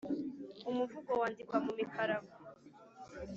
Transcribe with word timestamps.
umuvugo 0.69 1.11
wandikwa 1.21 1.57
mu 1.65 1.71
mikarago. 1.77 2.33